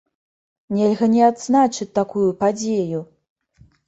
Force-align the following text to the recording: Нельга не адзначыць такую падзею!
Нельга 0.77 1.09
не 1.15 1.19
адзначыць 1.31 1.87
такую 1.99 2.29
падзею! 2.39 3.03